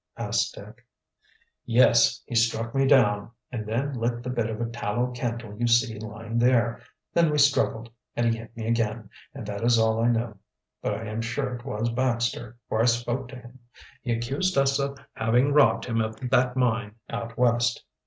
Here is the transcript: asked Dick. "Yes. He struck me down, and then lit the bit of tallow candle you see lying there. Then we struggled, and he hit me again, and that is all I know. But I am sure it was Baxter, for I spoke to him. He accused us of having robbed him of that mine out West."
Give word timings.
asked 0.17 0.55
Dick. 0.55 0.83
"Yes. 1.63 2.23
He 2.25 2.33
struck 2.33 2.73
me 2.73 2.87
down, 2.87 3.29
and 3.51 3.67
then 3.67 3.93
lit 3.93 4.23
the 4.23 4.31
bit 4.31 4.49
of 4.49 4.71
tallow 4.71 5.11
candle 5.11 5.55
you 5.59 5.67
see 5.67 5.99
lying 5.99 6.39
there. 6.39 6.81
Then 7.13 7.29
we 7.29 7.37
struggled, 7.37 7.87
and 8.15 8.25
he 8.25 8.35
hit 8.39 8.57
me 8.57 8.65
again, 8.65 9.11
and 9.35 9.45
that 9.45 9.61
is 9.61 9.77
all 9.77 10.03
I 10.03 10.07
know. 10.07 10.37
But 10.81 10.95
I 10.95 11.03
am 11.05 11.21
sure 11.21 11.53
it 11.55 11.65
was 11.65 11.91
Baxter, 11.91 12.57
for 12.67 12.81
I 12.81 12.85
spoke 12.85 13.27
to 13.27 13.35
him. 13.41 13.59
He 14.01 14.11
accused 14.11 14.57
us 14.57 14.79
of 14.79 14.97
having 15.13 15.53
robbed 15.53 15.85
him 15.85 16.01
of 16.01 16.15
that 16.31 16.57
mine 16.57 16.95
out 17.11 17.37
West." 17.37 17.83